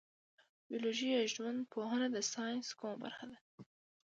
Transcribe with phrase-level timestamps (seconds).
[0.67, 3.37] بیولوژي یا ژوند پوهنه د ساینس کومه برخه ده